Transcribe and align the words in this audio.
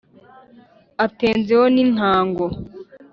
Atenze 1.05 1.53
ho 1.61 1.65
n'intango. 1.73 2.45